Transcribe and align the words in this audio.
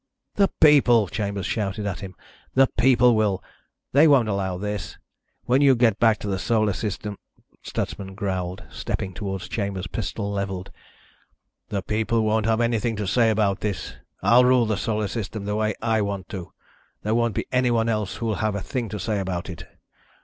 "The 0.33 0.47
people," 0.59 1.07
Chambers 1.07 1.45
shouted 1.45 1.85
at 1.85 1.99
him. 1.99 2.15
"The 2.55 2.65
people 2.75 3.15
will. 3.15 3.43
They 3.91 4.07
won't 4.07 4.27
allow 4.29 4.57
this. 4.57 4.97
When 5.43 5.61
you 5.61 5.75
get 5.75 5.99
back 5.99 6.17
to 6.21 6.27
the 6.27 6.39
Solar 6.39 6.73
System..." 6.73 7.17
Stutsman 7.63 8.15
growled, 8.15 8.63
stepping 8.71 9.13
toward 9.13 9.41
Chambers, 9.43 9.85
pistol 9.85 10.31
leveled. 10.31 10.71
"The 11.69 11.83
people 11.83 12.23
won't 12.23 12.47
have 12.47 12.61
anything 12.61 12.95
to 12.95 13.05
say 13.05 13.29
about 13.29 13.59
this. 13.59 13.93
I'll 14.23 14.43
rule 14.43 14.65
the 14.65 14.75
Solar 14.75 15.07
System 15.07 15.45
the 15.45 15.55
way 15.55 15.75
I 15.83 16.01
want 16.01 16.27
to. 16.29 16.51
There 17.03 17.13
won't 17.13 17.35
be 17.35 17.45
anyone 17.51 17.87
else 17.87 18.15
who'll 18.15 18.39
have 18.41 18.55
a 18.55 18.59
thing 18.61 18.89
to 18.89 18.99
say 18.99 19.19
about 19.19 19.51
it. 19.51 19.67